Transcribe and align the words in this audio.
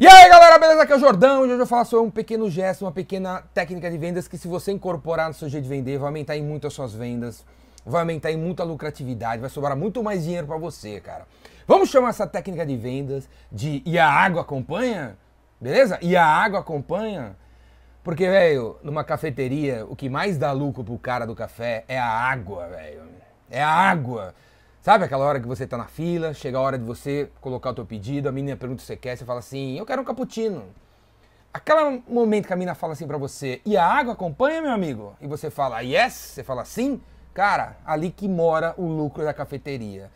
E 0.00 0.06
aí 0.06 0.30
galera, 0.30 0.58
beleza? 0.58 0.82
Aqui 0.82 0.94
é 0.94 0.96
o 0.96 0.98
Jordão. 0.98 1.42
Hoje 1.42 1.52
eu 1.52 1.58
vou 1.58 1.66
falar 1.66 1.84
sobre 1.84 2.06
um 2.06 2.10
pequeno 2.10 2.48
gesto, 2.48 2.86
uma 2.86 2.90
pequena 2.90 3.42
técnica 3.52 3.90
de 3.90 3.98
vendas 3.98 4.26
que 4.26 4.38
se 4.38 4.48
você 4.48 4.72
incorporar 4.72 5.28
no 5.28 5.34
seu 5.34 5.46
jeito 5.46 5.64
de 5.64 5.68
vender, 5.68 5.98
vai 5.98 6.06
aumentar 6.06 6.38
em 6.38 6.42
muito 6.42 6.66
as 6.66 6.72
suas 6.72 6.94
vendas, 6.94 7.44
vai 7.84 8.00
aumentar 8.00 8.32
em 8.32 8.36
muita 8.38 8.64
lucratividade, 8.64 9.42
vai 9.42 9.50
sobrar 9.50 9.76
muito 9.76 10.02
mais 10.02 10.24
dinheiro 10.24 10.46
para 10.46 10.56
você, 10.56 11.00
cara. 11.00 11.26
Vamos 11.68 11.90
chamar 11.90 12.08
essa 12.08 12.26
técnica 12.26 12.64
de 12.64 12.78
vendas 12.78 13.28
de 13.52 13.82
e 13.84 13.98
a 13.98 14.10
água 14.10 14.40
acompanha? 14.40 15.18
Beleza? 15.60 15.98
E 16.00 16.16
a 16.16 16.24
água 16.24 16.60
acompanha? 16.60 17.36
Porque, 18.02 18.26
velho, 18.26 18.78
numa 18.82 19.04
cafeteria, 19.04 19.84
o 19.84 19.94
que 19.94 20.08
mais 20.08 20.38
dá 20.38 20.50
lucro 20.50 20.82
pro 20.82 20.96
cara 20.96 21.26
do 21.26 21.34
café 21.34 21.84
é 21.86 21.98
a 21.98 22.08
água, 22.08 22.68
velho. 22.68 23.02
É 23.50 23.62
a 23.62 23.68
água. 23.68 24.34
Sabe 24.82 25.04
aquela 25.04 25.26
hora 25.26 25.38
que 25.38 25.46
você 25.46 25.66
tá 25.66 25.76
na 25.76 25.84
fila, 25.84 26.32
chega 26.32 26.56
a 26.56 26.60
hora 26.60 26.78
de 26.78 26.84
você 26.84 27.30
colocar 27.42 27.68
o 27.68 27.74
teu 27.74 27.84
pedido, 27.84 28.30
a 28.30 28.32
menina 28.32 28.56
pergunta 28.56 28.78
o 28.78 28.80
que 28.80 28.86
você 28.86 28.96
quer, 28.96 29.14
você 29.14 29.26
fala 29.26 29.40
assim, 29.40 29.78
eu 29.78 29.84
quero 29.84 30.00
um 30.00 30.04
cappuccino. 30.06 30.64
Aquele 31.52 32.02
momento 32.08 32.46
que 32.46 32.52
a 32.54 32.56
menina 32.56 32.74
fala 32.74 32.94
assim 32.94 33.06
pra 33.06 33.18
você, 33.18 33.60
e 33.66 33.76
a 33.76 33.84
água 33.84 34.14
acompanha, 34.14 34.62
meu 34.62 34.70
amigo? 34.70 35.14
E 35.20 35.26
você 35.26 35.50
fala, 35.50 35.82
yes? 35.82 36.14
Você 36.14 36.42
fala 36.42 36.64
sim? 36.64 36.98
Cara, 37.34 37.76
ali 37.84 38.10
que 38.10 38.26
mora 38.26 38.74
o 38.78 38.86
lucro 38.86 39.22
da 39.22 39.34
cafeteria. 39.34 40.10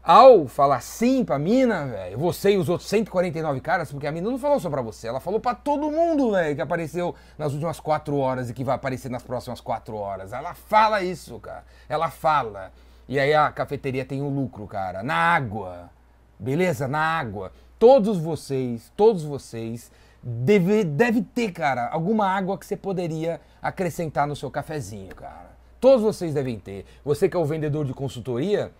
Ao 0.00 0.46
falar 0.46 0.80
sim 0.80 1.24
pra 1.24 1.36
mina, 1.36 1.86
velho, 1.86 2.18
você 2.18 2.52
e 2.52 2.56
os 2.56 2.68
outros 2.68 2.88
149 2.88 3.60
caras, 3.60 3.90
porque 3.90 4.06
a 4.06 4.12
mina 4.12 4.30
não 4.30 4.38
falou 4.38 4.60
só 4.60 4.70
pra 4.70 4.80
você, 4.80 5.08
ela 5.08 5.18
falou 5.18 5.40
pra 5.40 5.56
todo 5.56 5.90
mundo, 5.90 6.30
velho, 6.30 6.54
que 6.54 6.62
apareceu 6.62 7.16
nas 7.36 7.52
últimas 7.52 7.80
quatro 7.80 8.16
horas 8.16 8.48
e 8.48 8.54
que 8.54 8.62
vai 8.62 8.76
aparecer 8.76 9.10
nas 9.10 9.24
próximas 9.24 9.60
quatro 9.60 9.96
horas. 9.96 10.32
Ela 10.32 10.54
fala 10.54 11.02
isso, 11.02 11.40
cara. 11.40 11.64
Ela 11.88 12.10
fala. 12.10 12.70
E 13.08 13.18
aí 13.18 13.32
a 13.34 13.50
cafeteria 13.50 14.04
tem 14.04 14.20
um 14.20 14.28
lucro, 14.28 14.66
cara. 14.66 15.02
Na 15.02 15.14
água. 15.14 15.90
Beleza? 16.38 16.86
Na 16.86 17.00
água. 17.00 17.52
Todos 17.78 18.18
vocês, 18.18 18.92
todos 18.96 19.24
vocês, 19.24 19.90
deve, 20.22 20.84
deve 20.84 21.22
ter, 21.22 21.52
cara, 21.52 21.88
alguma 21.88 22.26
água 22.28 22.58
que 22.58 22.66
você 22.66 22.76
poderia 22.76 23.40
acrescentar 23.62 24.26
no 24.26 24.36
seu 24.36 24.50
cafezinho, 24.50 25.14
cara. 25.14 25.56
Todos 25.80 26.02
vocês 26.02 26.34
devem 26.34 26.58
ter. 26.58 26.84
Você 27.04 27.28
que 27.28 27.36
é 27.36 27.40
o 27.40 27.44
vendedor 27.44 27.84
de 27.84 27.94
consultoria, 27.94 28.72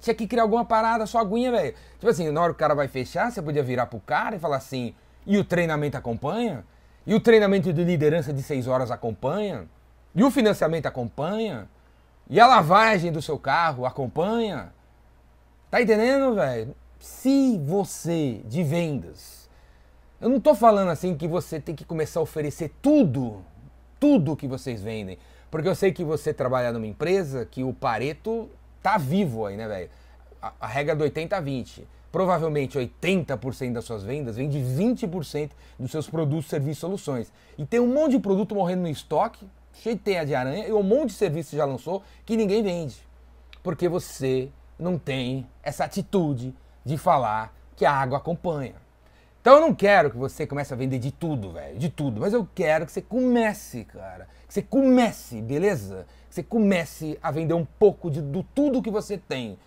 tinha 0.00 0.14
que 0.14 0.26
criar 0.26 0.42
alguma 0.42 0.64
parada, 0.64 1.06
sua 1.06 1.20
aguinha, 1.20 1.50
velho. 1.50 1.74
Tipo 1.94 2.08
assim, 2.08 2.30
na 2.30 2.40
hora 2.40 2.52
que 2.52 2.56
o 2.56 2.58
cara 2.58 2.74
vai 2.74 2.88
fechar, 2.88 3.30
você 3.30 3.42
podia 3.42 3.62
virar 3.62 3.86
pro 3.86 4.00
cara 4.00 4.36
e 4.36 4.38
falar 4.38 4.56
assim, 4.56 4.94
e 5.26 5.38
o 5.38 5.44
treinamento 5.44 5.96
acompanha? 5.96 6.64
E 7.06 7.14
o 7.14 7.20
treinamento 7.20 7.72
de 7.72 7.84
liderança 7.84 8.32
de 8.32 8.42
seis 8.42 8.66
horas 8.66 8.90
acompanha? 8.90 9.66
E 10.14 10.24
o 10.24 10.30
financiamento 10.30 10.86
acompanha? 10.86 11.68
E 12.28 12.40
a 12.40 12.46
lavagem 12.46 13.12
do 13.12 13.20
seu 13.20 13.38
carro 13.38 13.84
acompanha? 13.84 14.72
Tá 15.70 15.82
entendendo, 15.82 16.34
velho? 16.34 16.74
Se 16.98 17.58
você 17.58 18.40
de 18.46 18.62
vendas, 18.62 19.48
eu 20.20 20.30
não 20.30 20.40
tô 20.40 20.54
falando 20.54 20.88
assim 20.88 21.14
que 21.16 21.28
você 21.28 21.60
tem 21.60 21.74
que 21.74 21.84
começar 21.84 22.20
a 22.20 22.22
oferecer 22.22 22.72
tudo, 22.80 23.44
tudo 24.00 24.36
que 24.36 24.48
vocês 24.48 24.82
vendem, 24.82 25.18
porque 25.50 25.68
eu 25.68 25.74
sei 25.74 25.92
que 25.92 26.02
você 26.02 26.32
trabalha 26.32 26.72
numa 26.72 26.86
empresa 26.86 27.44
que 27.44 27.62
o 27.62 27.74
Pareto 27.74 28.48
tá 28.82 28.96
vivo 28.96 29.44
aí, 29.44 29.56
né, 29.56 29.68
velho? 29.68 29.90
A, 30.40 30.52
a, 30.60 30.66
regra 30.66 30.96
do 30.96 31.04
80 31.04 31.36
a 31.36 31.40
20. 31.40 31.86
Provavelmente 32.10 32.78
80% 32.78 33.72
das 33.72 33.84
suas 33.84 34.02
vendas 34.02 34.36
vem 34.36 34.48
de 34.48 34.58
20% 34.58 35.50
dos 35.78 35.90
seus 35.90 36.08
produtos, 36.08 36.46
serviços 36.46 36.78
soluções. 36.78 37.32
E 37.58 37.66
tem 37.66 37.80
um 37.80 37.92
monte 37.92 38.12
de 38.12 38.18
produto 38.20 38.54
morrendo 38.54 38.82
no 38.82 38.88
estoque, 38.88 39.46
cheio 39.74 39.98
de 39.98 40.34
aranha, 40.34 40.66
e 40.66 40.72
um 40.72 40.82
monte 40.82 41.08
de 41.08 41.14
serviço 41.14 41.56
já 41.56 41.64
lançou 41.64 42.02
que 42.24 42.36
ninguém 42.36 42.62
vende. 42.62 42.96
Porque 43.62 43.88
você 43.88 44.50
não 44.78 44.98
tem 44.98 45.46
essa 45.62 45.84
atitude 45.84 46.54
de 46.84 46.96
falar 46.96 47.54
que 47.76 47.84
a 47.84 47.92
água 47.92 48.18
acompanha. 48.18 48.74
Então 49.40 49.56
eu 49.56 49.60
não 49.60 49.74
quero 49.74 50.10
que 50.10 50.16
você 50.16 50.46
comece 50.46 50.72
a 50.72 50.76
vender 50.76 50.98
de 50.98 51.10
tudo, 51.10 51.52
velho, 51.52 51.78
de 51.78 51.90
tudo, 51.90 52.20
mas 52.20 52.32
eu 52.32 52.48
quero 52.54 52.86
que 52.86 52.92
você 52.92 53.02
comece, 53.02 53.84
cara, 53.84 54.26
que 54.48 54.54
você 54.54 54.62
comece, 54.62 55.42
beleza? 55.42 56.06
Que 56.28 56.36
você 56.36 56.42
comece 56.42 57.18
a 57.22 57.30
vender 57.30 57.52
um 57.52 57.64
pouco 57.64 58.10
de 58.10 58.22
do 58.22 58.42
tudo 58.42 58.80
que 58.80 58.90
você 58.90 59.18
tem. 59.18 59.58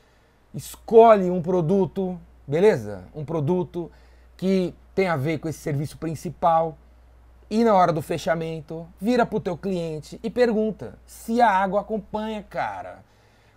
Escolhe 0.52 1.30
um 1.30 1.44
produto, 1.44 2.20
beleza? 2.48 3.04
Um 3.14 3.24
produto 3.24 3.92
que 4.36 4.74
tem 4.96 5.08
a 5.08 5.16
ver 5.16 5.38
com 5.38 5.48
esse 5.48 5.60
serviço 5.60 6.00
principal, 6.00 6.76
e 7.50 7.64
na 7.64 7.74
hora 7.74 7.94
do 7.94 8.02
fechamento, 8.02 8.88
vira 9.00 9.26
pro 9.26 9.40
teu 9.40 9.58
cliente 9.58 10.20
e 10.22 10.30
pergunta 10.30 10.96
se 11.06 11.42
a 11.42 11.50
água 11.50 11.82
acompanha, 11.82 12.44
cara. 12.44 13.00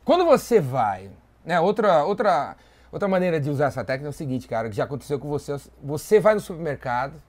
Quando 0.04 0.24
você 0.24 0.60
vai, 0.60 1.10
né, 1.44 1.60
outra 1.60 2.04
outra 2.04 2.56
outra 2.92 3.08
maneira 3.08 3.40
de 3.40 3.50
usar 3.50 3.66
essa 3.66 3.84
técnica 3.84 4.08
é 4.08 4.10
o 4.10 4.12
seguinte, 4.12 4.48
cara, 4.48 4.68
que 4.68 4.76
já 4.76 4.84
aconteceu 4.84 5.18
com 5.18 5.28
você, 5.28 5.56
você 5.82 6.18
vai 6.20 6.34
no 6.34 6.40
supermercado, 6.40 7.20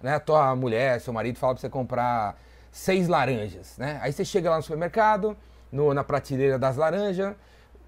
né, 0.00 0.18
tua 0.18 0.54
mulher, 0.56 1.00
seu 1.00 1.12
marido 1.12 1.38
fala 1.38 1.54
para 1.54 1.60
você 1.60 1.68
comprar 1.68 2.36
seis 2.70 3.08
laranjas, 3.08 3.76
né? 3.78 3.98
Aí 4.02 4.12
você 4.12 4.24
chega 4.24 4.50
lá 4.50 4.56
no 4.56 4.62
supermercado, 4.62 5.36
no, 5.70 5.92
na 5.92 6.02
prateleira 6.02 6.58
das 6.58 6.76
laranjas, 6.76 7.34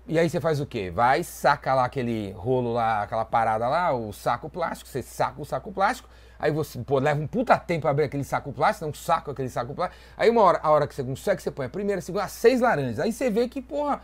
e 0.06 0.18
aí 0.18 0.28
você 0.28 0.40
faz 0.40 0.60
o 0.60 0.66
quê? 0.66 0.90
Vai, 0.90 1.22
saca 1.22 1.74
lá 1.74 1.86
aquele 1.86 2.32
rolo 2.32 2.72
lá, 2.74 3.02
aquela 3.02 3.24
parada 3.24 3.66
lá, 3.68 3.92
o 3.94 4.12
saco 4.12 4.50
plástico, 4.50 4.88
você 4.88 5.02
saca 5.02 5.40
o 5.40 5.44
saco 5.44 5.72
plástico, 5.72 6.08
aí 6.44 6.50
você 6.52 6.78
pô, 6.80 6.98
leva 6.98 7.18
um 7.18 7.26
puta 7.26 7.58
tempo 7.58 7.82
pra 7.82 7.90
abrir 7.90 8.04
aquele 8.04 8.22
saco 8.22 8.52
plástico, 8.52 8.84
não 8.84 8.92
saco 8.92 9.30
aquele 9.30 9.48
saco 9.48 9.74
plástico. 9.74 10.02
Aí 10.14 10.28
uma 10.28 10.42
hora, 10.42 10.60
a 10.62 10.70
hora 10.70 10.86
que 10.86 10.94
você 10.94 11.02
consegue, 11.02 11.40
você 11.40 11.50
põe 11.50 11.64
a 11.64 11.70
primeira, 11.70 12.00
a 12.00 12.02
segunda, 12.02 12.28
seis 12.28 12.60
laranjas. 12.60 13.00
Aí 13.00 13.12
você 13.12 13.30
vê 13.30 13.48
que, 13.48 13.62
porra, 13.62 14.02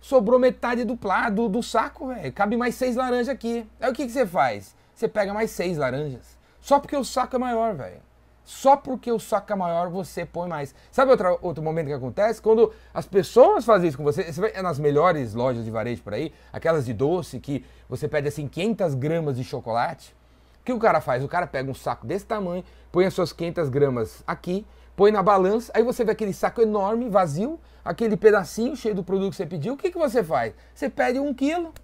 sobrou 0.00 0.38
metade 0.38 0.84
do, 0.84 0.96
do, 1.32 1.48
do 1.48 1.62
saco, 1.62 2.06
velho. 2.06 2.32
Cabe 2.32 2.56
mais 2.56 2.76
seis 2.76 2.94
laranjas 2.94 3.28
aqui. 3.28 3.68
Aí 3.80 3.90
o 3.90 3.92
que, 3.92 4.06
que 4.06 4.12
você 4.12 4.24
faz? 4.24 4.76
Você 4.94 5.08
pega 5.08 5.34
mais 5.34 5.50
seis 5.50 5.76
laranjas. 5.76 6.38
Só 6.60 6.78
porque 6.78 6.96
o 6.96 7.04
saco 7.04 7.34
é 7.34 7.38
maior, 7.40 7.74
velho. 7.74 8.00
Só 8.44 8.76
porque 8.76 9.10
o 9.10 9.18
saco 9.18 9.52
é 9.52 9.56
maior, 9.56 9.88
você 9.90 10.24
põe 10.24 10.48
mais. 10.48 10.72
Sabe 10.92 11.10
outro, 11.10 11.36
outro 11.42 11.64
momento 11.64 11.88
que 11.88 11.92
acontece? 11.92 12.40
Quando 12.40 12.72
as 12.94 13.06
pessoas 13.06 13.64
fazem 13.64 13.88
isso 13.88 13.96
com 13.96 14.04
você, 14.04 14.32
você 14.32 14.40
vai, 14.40 14.52
é 14.54 14.62
nas 14.62 14.78
melhores 14.78 15.34
lojas 15.34 15.64
de 15.64 15.70
varejo 15.70 16.00
por 16.00 16.14
aí, 16.14 16.32
aquelas 16.52 16.86
de 16.86 16.92
doce, 16.92 17.40
que 17.40 17.64
você 17.88 18.06
pede 18.06 18.28
assim 18.28 18.46
500 18.46 18.94
gramas 18.94 19.36
de 19.36 19.42
chocolate. 19.42 20.14
O 20.62 20.64
que 20.64 20.72
o 20.72 20.78
cara 20.78 21.00
faz? 21.00 21.24
O 21.24 21.28
cara 21.28 21.44
pega 21.44 21.68
um 21.68 21.74
saco 21.74 22.06
desse 22.06 22.24
tamanho, 22.24 22.64
põe 22.92 23.04
as 23.04 23.12
suas 23.12 23.32
500 23.32 23.68
gramas 23.68 24.22
aqui, 24.24 24.64
põe 24.94 25.10
na 25.10 25.20
balança, 25.20 25.72
aí 25.74 25.82
você 25.82 26.04
vê 26.04 26.12
aquele 26.12 26.32
saco 26.32 26.62
enorme, 26.62 27.08
vazio, 27.08 27.58
aquele 27.84 28.16
pedacinho 28.16 28.76
cheio 28.76 28.94
do 28.94 29.02
produto 29.02 29.30
que 29.30 29.36
você 29.36 29.46
pediu. 29.46 29.74
O 29.74 29.76
que, 29.76 29.90
que 29.90 29.98
você 29.98 30.22
faz? 30.22 30.54
Você 30.72 30.88
pede 30.88 31.18
um 31.18 31.34
quilo. 31.34 31.74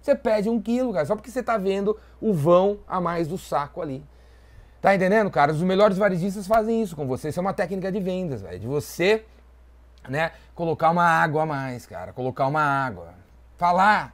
Você 0.00 0.16
pede 0.16 0.50
um 0.50 0.60
quilo, 0.60 0.92
cara, 0.92 1.06
só 1.06 1.14
porque 1.14 1.30
você 1.30 1.40
está 1.40 1.56
vendo 1.56 1.96
o 2.20 2.34
vão 2.34 2.80
a 2.88 3.00
mais 3.00 3.28
do 3.28 3.38
saco 3.38 3.80
ali. 3.80 4.04
Tá 4.82 4.92
entendendo, 4.94 5.30
cara? 5.30 5.52
Os 5.52 5.62
melhores 5.62 5.96
varejistas 5.96 6.44
fazem 6.44 6.82
isso 6.82 6.96
com 6.96 7.06
você. 7.06 7.28
Isso 7.28 7.38
é 7.38 7.40
uma 7.40 7.54
técnica 7.54 7.90
de 7.90 8.00
vendas, 8.00 8.42
velho. 8.42 8.58
De 8.58 8.66
você, 8.66 9.24
né, 10.08 10.32
colocar 10.56 10.90
uma 10.90 11.04
água 11.04 11.44
a 11.44 11.46
mais, 11.46 11.86
cara. 11.86 12.12
Colocar 12.12 12.48
uma 12.48 12.60
água. 12.60 13.14
Falar 13.56 14.12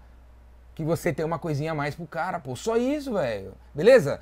que 0.75 0.85
você 0.85 1.13
tem 1.13 1.25
uma 1.25 1.39
coisinha 1.39 1.73
a 1.73 1.75
mais 1.75 1.95
pro 1.95 2.07
cara, 2.07 2.39
pô. 2.39 2.57
Só 2.57 2.77
isso, 2.77 3.15
velho. 3.15 3.53
Beleza? 3.75 4.21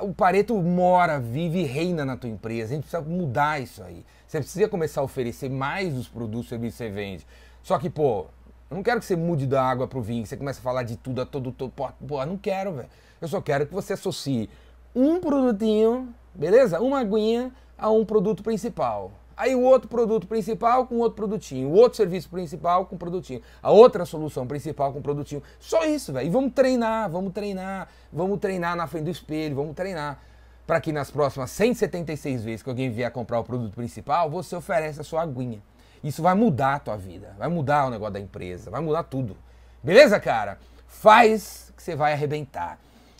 O 0.00 0.14
Pareto 0.14 0.54
mora, 0.56 1.18
vive 1.18 1.60
e 1.60 1.64
reina 1.64 2.04
na 2.04 2.16
tua 2.16 2.30
empresa. 2.30 2.72
A 2.72 2.76
gente 2.76 2.88
precisa 2.88 3.02
mudar 3.02 3.60
isso 3.60 3.82
aí. 3.82 4.04
Você 4.26 4.38
precisa 4.38 4.68
começar 4.68 5.00
a 5.00 5.04
oferecer 5.04 5.50
mais 5.50 5.92
dos 5.92 6.08
produtos 6.08 6.48
que 6.48 6.70
você 6.70 6.88
vende. 6.88 7.26
Só 7.62 7.78
que, 7.78 7.90
pô, 7.90 8.26
eu 8.70 8.76
não 8.76 8.82
quero 8.82 9.00
que 9.00 9.06
você 9.06 9.16
mude 9.16 9.46
da 9.46 9.62
água 9.62 9.88
pro 9.88 10.00
vinho, 10.00 10.22
que 10.22 10.28
você 10.28 10.36
comece 10.36 10.60
a 10.60 10.62
falar 10.62 10.82
de 10.82 10.96
tudo 10.96 11.20
a 11.22 11.26
todo, 11.26 11.52
todo. 11.52 11.72
Pô, 11.72 12.24
não 12.26 12.36
quero, 12.36 12.72
velho. 12.72 12.88
Eu 13.20 13.28
só 13.28 13.40
quero 13.40 13.66
que 13.66 13.74
você 13.74 13.94
associe 13.94 14.48
um 14.94 15.20
produtinho, 15.20 16.14
beleza? 16.34 16.80
Uma 16.80 17.00
aguinha 17.00 17.52
a 17.76 17.90
um 17.90 18.04
produto 18.04 18.42
principal. 18.42 19.12
Aí 19.38 19.54
o 19.54 19.62
outro 19.62 19.88
produto 19.88 20.26
principal 20.26 20.84
com 20.84 20.96
outro 20.96 21.14
produtinho, 21.14 21.68
o 21.68 21.72
outro 21.74 21.96
serviço 21.96 22.28
principal 22.28 22.86
com 22.86 22.96
produtinho, 22.98 23.40
a 23.62 23.70
outra 23.70 24.04
solução 24.04 24.48
principal 24.48 24.92
com 24.92 25.00
produtinho. 25.00 25.40
Só 25.60 25.84
isso, 25.84 26.12
velho. 26.12 26.26
E 26.26 26.30
vamos 26.30 26.52
treinar, 26.52 27.08
vamos 27.08 27.32
treinar, 27.32 27.88
vamos 28.12 28.40
treinar 28.40 28.74
na 28.74 28.88
frente 28.88 29.04
do 29.04 29.10
espelho, 29.10 29.54
vamos 29.54 29.76
treinar. 29.76 30.18
Para 30.66 30.80
que 30.80 30.92
nas 30.92 31.08
próximas 31.08 31.52
176 31.52 32.42
vezes 32.42 32.62
que 32.64 32.68
alguém 32.68 32.90
vier 32.90 33.10
comprar 33.12 33.38
o 33.38 33.44
produto 33.44 33.74
principal, 33.74 34.28
você 34.28 34.56
ofereça 34.56 35.02
a 35.02 35.04
sua 35.04 35.22
aguinha. 35.22 35.62
Isso 36.02 36.20
vai 36.20 36.34
mudar 36.34 36.74
a 36.74 36.78
tua 36.80 36.96
vida, 36.96 37.36
vai 37.38 37.48
mudar 37.48 37.86
o 37.86 37.90
negócio 37.90 38.14
da 38.14 38.20
empresa, 38.20 38.72
vai 38.72 38.80
mudar 38.80 39.04
tudo. 39.04 39.36
Beleza, 39.84 40.18
cara? 40.18 40.58
Faz 40.88 41.72
que 41.76 41.82
você 41.82 41.94
vai 41.94 42.12
arrebentar. 42.12 42.76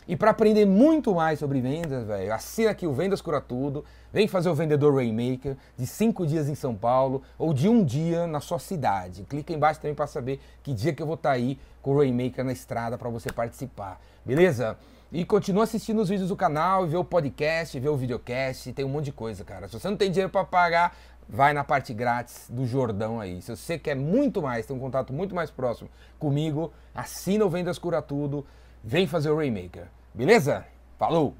E 0.09 0.15
para 0.15 0.31
aprender 0.31 0.65
muito 0.65 1.13
mais 1.13 1.37
sobre 1.37 1.61
vendas, 1.61 2.03
velho, 2.03 2.33
assina 2.33 2.71
aqui 2.71 2.87
o 2.87 2.91
Vendas 2.91 3.21
Cura 3.21 3.39
Tudo. 3.39 3.85
Vem 4.11 4.27
fazer 4.27 4.49
o 4.49 4.55
Vendedor 4.55 4.95
Rainmaker 4.95 5.55
de 5.77 5.85
cinco 5.85 6.25
dias 6.25 6.49
em 6.49 6.55
São 6.55 6.73
Paulo 6.73 7.21
ou 7.37 7.53
de 7.53 7.69
um 7.69 7.83
dia 7.83 8.25
na 8.25 8.39
sua 8.39 8.57
cidade. 8.57 9.23
Clica 9.29 9.53
embaixo 9.53 9.79
também 9.79 9.93
para 9.93 10.07
saber 10.07 10.41
que 10.63 10.73
dia 10.73 10.93
que 10.93 11.03
eu 11.03 11.05
vou 11.05 11.13
estar 11.13 11.29
tá 11.29 11.35
aí 11.35 11.59
com 11.79 11.91
o 11.91 11.97
Rainmaker 11.99 12.43
na 12.43 12.51
estrada 12.51 12.97
para 12.97 13.07
você 13.07 13.31
participar. 13.31 14.01
Beleza? 14.25 14.79
E 15.11 15.23
continua 15.23 15.65
assistindo 15.65 16.01
os 16.01 16.09
vídeos 16.09 16.29
do 16.29 16.35
canal, 16.35 16.87
ver 16.87 16.97
o 16.97 17.05
podcast, 17.05 17.79
ver 17.79 17.89
o 17.89 17.95
videocast, 17.95 18.73
tem 18.73 18.83
um 18.83 18.89
monte 18.89 19.05
de 19.05 19.11
coisa, 19.11 19.43
cara. 19.43 19.67
Se 19.67 19.79
você 19.79 19.87
não 19.91 19.95
tem 19.95 20.09
dinheiro 20.09 20.31
para 20.31 20.43
pagar, 20.43 20.97
vai 21.27 21.53
na 21.53 21.63
parte 21.63 21.93
grátis 21.93 22.47
do 22.49 22.65
Jordão 22.65 23.19
aí. 23.19 23.43
Se 23.43 23.55
você 23.55 23.77
quer 23.77 23.95
muito 23.95 24.41
mais, 24.41 24.65
ter 24.65 24.73
um 24.73 24.79
contato 24.79 25.13
muito 25.13 25.35
mais 25.35 25.51
próximo 25.51 25.87
comigo, 26.17 26.73
assina 26.95 27.45
o 27.45 27.49
Vendas 27.49 27.77
Cura 27.77 28.01
Tudo, 28.01 28.43
vem 28.83 29.05
fazer 29.05 29.29
o 29.29 29.37
Rainmaker. 29.37 29.98
Beleza? 30.19 30.65
Falou! 30.97 31.33